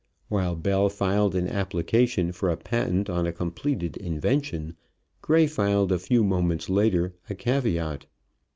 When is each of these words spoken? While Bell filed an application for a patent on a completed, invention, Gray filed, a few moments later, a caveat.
While 0.29 0.55
Bell 0.55 0.89
filed 0.89 1.35
an 1.35 1.47
application 1.47 2.31
for 2.31 2.49
a 2.49 2.57
patent 2.57 3.07
on 3.07 3.27
a 3.27 3.31
completed, 3.31 3.97
invention, 3.97 4.75
Gray 5.21 5.45
filed, 5.45 5.91
a 5.91 5.99
few 5.99 6.23
moments 6.23 6.71
later, 6.71 7.13
a 7.29 7.35
caveat. 7.35 8.07